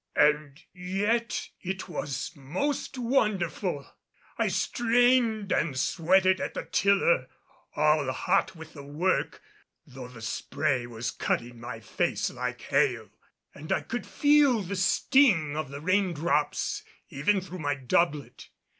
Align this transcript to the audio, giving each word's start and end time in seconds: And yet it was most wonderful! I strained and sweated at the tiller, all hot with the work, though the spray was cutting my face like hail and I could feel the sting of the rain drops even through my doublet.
And 0.15 0.59
yet 0.73 1.49
it 1.59 1.87
was 1.87 2.31
most 2.35 2.97
wonderful! 2.97 3.85
I 4.35 4.47
strained 4.47 5.51
and 5.51 5.77
sweated 5.77 6.41
at 6.41 6.55
the 6.55 6.65
tiller, 6.65 7.27
all 7.75 8.11
hot 8.11 8.55
with 8.55 8.73
the 8.73 8.81
work, 8.81 9.43
though 9.85 10.07
the 10.07 10.23
spray 10.23 10.87
was 10.87 11.11
cutting 11.11 11.59
my 11.59 11.81
face 11.81 12.31
like 12.31 12.61
hail 12.61 13.11
and 13.53 13.71
I 13.71 13.81
could 13.81 14.07
feel 14.07 14.61
the 14.63 14.75
sting 14.75 15.55
of 15.55 15.69
the 15.69 15.81
rain 15.81 16.13
drops 16.15 16.81
even 17.11 17.39
through 17.39 17.59
my 17.59 17.75
doublet. 17.75 18.49